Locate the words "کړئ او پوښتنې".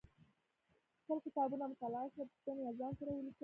2.13-2.61